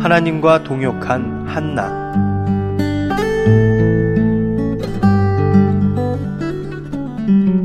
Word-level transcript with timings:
하나님과 0.00 0.64
동역한 0.64 1.46
한나. 1.46 2.10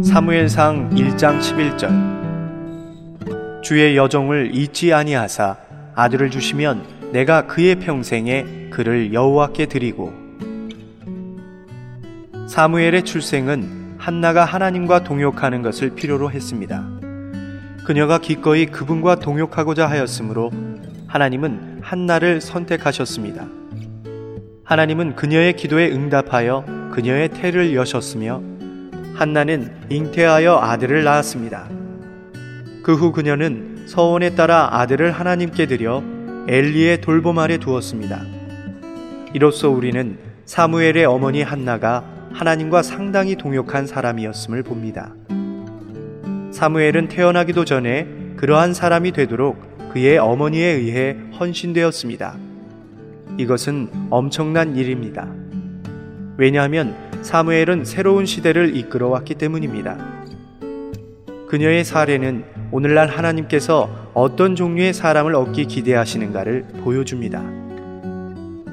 사무엘상 0.03 0.89
1장 0.89 1.39
11절 1.39 2.13
주의 3.63 3.95
여종을 3.95 4.53
잊지 4.53 4.93
아니하사 4.93 5.55
아들을 5.95 6.29
주시면 6.29 6.83
내가 7.13 7.47
그의 7.47 7.75
평생에 7.75 8.67
그를 8.69 9.13
여호와께 9.13 9.67
드리고 9.67 10.11
사무엘의 12.49 13.03
출생은 13.03 13.95
한나가 13.97 14.43
하나님과 14.43 15.05
동역하는 15.05 15.61
것을 15.61 15.91
필요로 15.91 16.31
했습니다. 16.31 16.85
그녀가 17.85 18.17
기꺼이 18.17 18.65
그분과 18.65 19.19
동역하고자 19.19 19.89
하였으므로 19.89 20.51
하나님은 21.07 21.74
한나를 21.85 22.41
선택하셨습니다. 22.41 23.45
하나님은 24.63 25.15
그녀의 25.15 25.55
기도에 25.55 25.91
응답하여 25.91 26.65
그녀의 26.91 27.29
태를 27.29 27.75
여셨으며 27.75 28.41
한나는 29.13 29.71
잉태하여 29.89 30.57
아들을 30.57 31.03
낳았습니다. 31.03 31.69
그 32.81 32.95
후 32.95 33.11
그녀는 33.11 33.85
서원에 33.85 34.31
따라 34.31 34.69
아들을 34.79 35.11
하나님께 35.11 35.67
드려 35.67 36.03
엘리의 36.47 37.01
돌봄 37.01 37.37
아래 37.37 37.59
두었습니다. 37.59 38.19
이로써 39.33 39.69
우리는 39.69 40.17
사무엘의 40.45 41.05
어머니 41.05 41.43
한나가 41.43 42.03
하나님과 42.33 42.81
상당히 42.81 43.35
동역한 43.35 43.85
사람이었음을 43.85 44.63
봅니다. 44.63 45.13
사무엘은 46.51 47.09
태어나기도 47.09 47.63
전에 47.63 48.07
그러한 48.37 48.73
사람이 48.73 49.11
되도록 49.11 49.74
그의 49.95 50.17
어머니에 50.17 50.71
의해 50.71 51.15
헌신되었습니다. 51.39 52.35
이것은 53.37 53.87
엄청난 54.09 54.75
일입니다. 54.75 55.25
왜냐하면 56.35 56.93
사무엘은 57.21 57.85
새로운 57.85 58.25
시대를 58.25 58.75
이끌어왔기 58.75 59.35
때문입니다. 59.35 60.25
그녀의 61.47 61.85
사례는 61.85 62.43
오늘날 62.71 63.07
하나님께서 63.07 64.11
어떤 64.13 64.57
종류의 64.57 64.93
사람을 64.93 65.33
얻기 65.33 65.67
기대하시는가를 65.67 66.65
보여줍니다. 66.83 67.41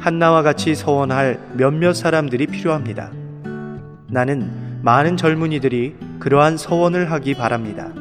한나와 0.01 0.43
같이 0.43 0.75
서원할 0.75 1.39
몇몇 1.57 1.93
사람들이 1.93 2.49
필요합니다. 2.49 3.13
나는 4.09 4.51
많은 4.83 5.17
젊은이들이 5.17 5.95
그러한 6.19 6.57
서원을 6.57 7.13
하기 7.13 7.35
바랍니다. 7.35 7.93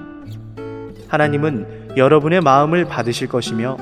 하나님은 1.07 1.80
여러분의 1.97 2.41
마음을 2.41 2.85
받으실 2.85 3.27
것이며 3.27 3.77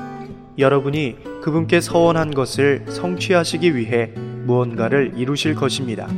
여러분이 0.58 1.16
그분께 1.42 1.80
서원한 1.80 2.32
것을 2.32 2.84
성취하시기 2.88 3.76
위해 3.76 4.12
무언가를 4.44 5.12
이루실 5.16 5.54
것입니다. 5.54 6.08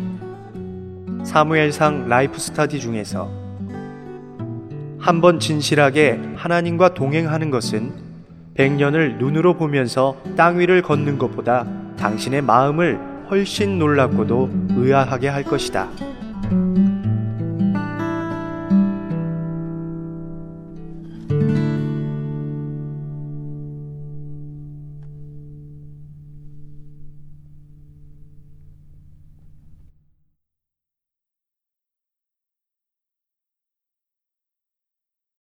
사무엘상 1.24 2.08
Life-study 2.08 2.80
중에서 2.80 3.30
한번 4.98 5.38
진실하게 5.38 6.20
하나님과 6.36 6.94
동행하는 6.94 7.50
것은 7.50 7.92
백년을 8.54 9.18
눈으로 9.18 9.54
보면서 9.54 10.16
땅 10.36 10.58
위를 10.58 10.82
걷는 10.82 11.18
것보다 11.18 11.66
당신의 11.96 12.42
마음을 12.42 12.98
훨씬 13.30 13.78
놀랍고도 13.78 14.50
의아하게 14.76 15.28
할 15.28 15.42
것이다. 15.42 15.88